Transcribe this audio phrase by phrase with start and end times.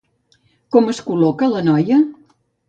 [0.75, 2.01] Com es col·loca la noia?